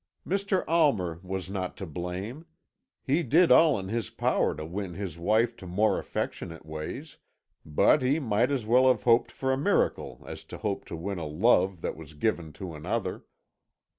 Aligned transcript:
Mr. 0.27 0.63
Almer 0.67 1.19
was 1.21 1.47
not 1.47 1.77
to 1.77 1.85
blame; 1.85 2.47
he 3.03 3.21
did 3.21 3.51
all 3.51 3.77
in 3.77 3.87
his 3.89 4.09
power 4.09 4.55
to 4.55 4.65
win 4.65 4.95
his 4.95 5.15
wife 5.19 5.55
to 5.57 5.67
more 5.67 5.99
affectionate 5.99 6.65
ways, 6.65 7.17
but 7.63 8.01
he 8.01 8.17
might 8.19 8.49
as 8.49 8.65
well 8.65 8.87
have 8.87 9.03
hoped 9.03 9.31
for 9.31 9.53
a 9.53 9.57
miracle 9.59 10.23
as 10.25 10.43
to 10.45 10.57
hope 10.57 10.85
to 10.85 10.95
win 10.95 11.19
a 11.19 11.27
love 11.27 11.81
that 11.81 11.95
was 11.95 12.15
given 12.15 12.51
to 12.51 12.73
another. 12.73 13.25